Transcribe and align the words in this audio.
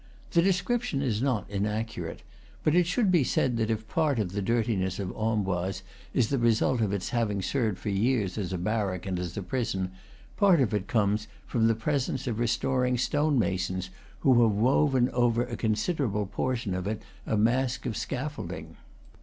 The 0.31 0.41
description 0.41 1.03
is 1.03 1.21
not 1.21 1.47
inaccurate; 1.47 2.23
but 2.63 2.73
it 2.73 2.87
should 2.87 3.11
be 3.11 3.23
said 3.23 3.57
that 3.57 3.69
if 3.69 3.87
part 3.87 4.17
of 4.17 4.31
the 4.31 4.41
dirtiness 4.41 4.97
of 4.97 5.15
Amboise 5.15 5.83
is 6.11 6.29
the 6.29 6.39
result 6.39 6.81
of 6.81 6.91
its 6.91 7.09
having 7.09 7.39
served 7.43 7.77
for 7.77 7.89
years 7.89 8.35
as 8.35 8.51
a 8.51 8.57
barrack 8.57 9.05
and 9.05 9.19
as 9.19 9.37
a 9.37 9.43
prison, 9.43 9.91
part 10.37 10.59
of 10.59 10.73
it 10.73 10.87
comes 10.87 11.27
from 11.45 11.67
the 11.67 11.75
presence 11.75 12.25
of 12.25 12.39
restoring 12.39 12.97
stone 12.97 13.37
masons, 13.37 13.91
who 14.21 14.41
have 14.41 14.53
woven 14.57 15.07
over 15.11 15.43
a 15.45 15.55
considerable 15.55 16.25
portion 16.25 16.73
of 16.73 16.87
it 16.87 17.03
a 17.27 17.37
mask 17.37 17.85
of 17.85 17.95
scaffolding. 17.95 18.77